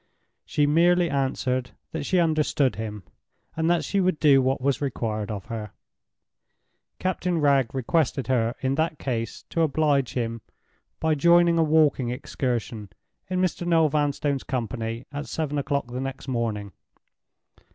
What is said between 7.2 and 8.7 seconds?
Wragge requested her